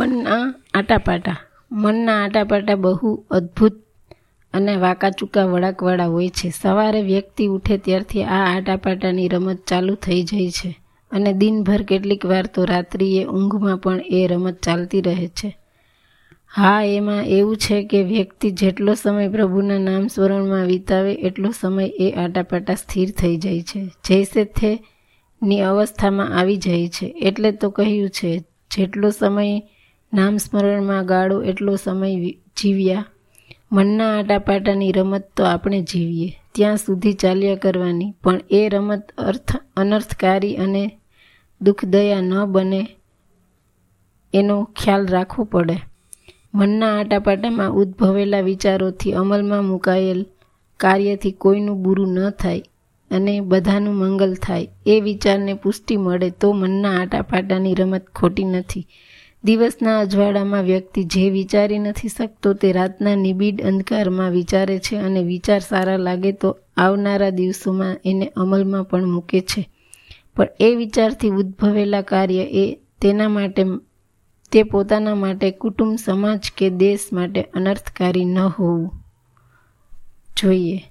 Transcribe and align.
મનના 0.00 0.54
આટાપાટા. 0.74 1.36
મનના 1.72 2.24
આટાપાટા 2.24 2.74
બહુ 2.74 3.24
અદ્ભુત 3.30 3.72
અને 4.54 4.76
વાંકાચૂકા 4.76 5.44
વળાંકવાળા 5.44 6.06
હોય 6.06 6.28
છે. 6.28 6.50
સવારે 6.50 7.02
વ્યક્તિ 7.02 7.46
ઉઠે 7.46 7.78
ત્યારથી 7.78 8.22
આ 8.22 8.56
આટાપાટાની 8.56 9.28
રમત 9.28 9.64
ચાલુ 9.66 9.94
થઈ 9.94 10.22
જાય 10.22 10.50
છે 10.50 10.80
અને 11.10 11.32
દિનભર 11.32 11.82
કેટલીક 11.82 12.26
વાર 12.26 12.46
તો 12.46 12.64
રાત્રિએ 12.64 13.24
ઊંઘમાં 13.24 13.76
પણ 13.76 14.00
એ 14.00 14.26
રમત 14.26 14.60
ચાલતી 14.62 15.00
રહે 15.00 15.28
છે. 15.28 15.56
હા, 16.56 16.82
એમાં 16.82 17.24
એવું 17.24 17.56
છે 17.56 17.82
કે 17.82 18.02
વ્યક્તિ 18.02 18.50
જેટલો 18.50 18.94
સમય 18.94 19.28
પ્રભુના 19.28 19.78
નામ 19.78 20.06
સ્મરણમાં 20.06 20.66
વિતાવે 20.66 21.12
એટલો 21.12 21.50
સમય 21.60 21.86
એ 21.86 22.10
આટાપાટા 22.12 22.74
સ્થિર 22.74 23.10
થઈ 23.10 23.36
જાય 23.36 23.60
છે. 23.60 23.86
જૈસે 23.86 24.44
થે 24.44 24.78
ની 25.42 25.60
અવસ્થામાં 25.60 26.38
આવી 26.38 26.56
જાય 26.56 26.88
છે. 26.88 27.06
એટલે 27.22 27.52
તો 27.52 27.70
કહ્યું 27.70 28.10
છે, 28.10 28.38
જેટલો 28.70 29.10
સમય 29.10 29.62
નામ 30.14 30.36
સ્મરણમાં 30.36 31.06
ગાળો 31.06 31.42
એટલો 31.42 31.76
સમય 31.76 32.30
જીવ્યા. 32.30 33.04
મનના 33.72 34.18
આટાપાટાની 34.18 34.92
રમત 34.92 35.24
તો 35.36 35.44
આપણે 35.44 35.82
જીવીએ. 35.82 36.32
ત્યાં 36.54 36.76
સુધી 36.76 37.12
ચાલ્યા 37.12 37.54
કરવાની. 37.54 38.14
પણ 38.24 38.40
એ 38.50 38.68
રમત 38.68 39.12
અર્થ, 39.18 39.56
અનર્થકારી 39.76 40.56
અને 40.56 40.98
દુઃખદયા 41.60 42.20
ન 42.20 42.44
બને 42.44 42.86
એનો 44.34 44.64
ખ્યાલ 44.64 45.06
રાખવો 45.06 45.44
પડે. 45.44 45.76
મનના 46.54 47.00
આટાપાટામાં 47.00 47.70
ઉદ્ભવેલા 47.70 48.40
વિચારોથી 48.40 49.12
અમલમાં 49.12 49.64
મુકાયેલ 49.64 50.26
કાર્યથી 50.76 51.32
કોઈનું 51.32 51.82
બુરું 51.82 52.08
ન 52.08 52.30
થાય 52.30 52.62
અને 53.10 53.40
બધાનું 53.40 53.94
મંગલ 53.94 54.34
થાય. 54.34 54.68
એ 54.86 55.00
વિચારને 55.00 55.54
પુષ્ટિ 55.54 55.96
મળે 55.96 56.30
તો 56.30 56.52
મનના 56.52 57.00
આટાપાટાની 57.00 57.74
રમત 57.74 58.06
ખોટી 58.06 58.44
નથી. 58.44 58.86
દિવસના 59.44 59.98
અજવાળામાં 59.98 60.62
વ્યક્તિ 60.62 61.04
જે 61.04 61.30
વિચારી 61.30 61.78
નથી 61.78 62.08
શકતો 62.08 62.52
તે 62.52 62.72
રાતના 62.72 63.14
નિબીડ 63.14 63.62
અંધકારમાં 63.62 64.30
વિચારે 64.30 64.78
છે 64.78 64.96
અને 64.96 65.22
વિચાર 65.22 65.60
સારા 65.60 65.96
લાગે 65.96 66.32
તો 66.32 66.58
આવનારા 66.76 67.30
દિવસોમાં 67.30 67.96
એને 68.04 68.32
અમલમાં 68.36 68.84
પણ 68.84 69.04
મૂકે 69.04 69.40
છે. 69.40 69.68
પણ 70.36 70.48
એ 70.60 70.74
વિચારથી 70.74 71.30
ઉદ્ભવેલા 71.30 72.02
કાર્ય 72.02 72.42
એ 72.42 72.78
તેના 73.00 73.28
માટે 73.28 73.64
તે 74.52 74.62
પોતાના 74.62 75.14
માટે 75.14 75.50
કુટુંબ, 75.50 75.96
સમાજ 75.96 76.52
કે 76.56 76.70
દેશ 76.70 77.00
માટે 77.12 77.42
અનર્થકારી 77.42 78.24
ન 78.24 78.38
હોવું 78.38 78.92
જોઈએ. 80.40 80.89